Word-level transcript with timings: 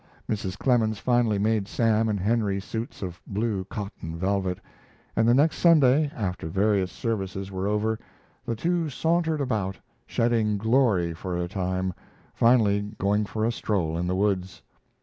Mrs. 0.27 0.57
Clemens 0.57 0.97
finally 0.97 1.37
made 1.37 1.67
Sam 1.67 2.09
and 2.09 2.19
Henry 2.19 2.59
suits 2.59 3.03
of 3.03 3.21
blue 3.27 3.65
cotton 3.65 4.17
velvet, 4.17 4.57
and 5.15 5.27
the 5.27 5.33
next 5.35 5.59
Sunday, 5.59 6.11
after 6.15 6.47
various 6.47 6.91
services 6.91 7.51
were 7.51 7.67
over, 7.67 7.99
the 8.43 8.55
two 8.55 8.89
sauntered 8.89 9.41
about, 9.41 9.77
shedding 10.07 10.57
glory 10.57 11.13
for 11.13 11.37
a 11.37 11.47
time, 11.47 11.93
finally 12.33 12.95
going 12.97 13.25
for 13.27 13.45
a 13.45 13.51
stroll 13.51 13.95
in 13.95 14.07
the 14.07 14.15
woods. 14.15 14.63